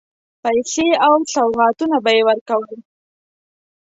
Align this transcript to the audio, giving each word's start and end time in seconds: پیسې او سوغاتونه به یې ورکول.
پیسې 0.43 0.87
او 1.07 1.13
سوغاتونه 1.33 1.97
به 2.03 2.11
یې 2.17 2.21
ورکول. 2.29 2.71